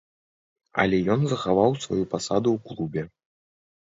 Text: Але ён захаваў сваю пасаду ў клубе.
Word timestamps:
Але 0.83 0.97
ён 1.15 1.21
захаваў 1.33 1.75
сваю 1.85 2.05
пасаду 2.15 2.49
ў 2.57 2.65
клубе. 2.69 3.03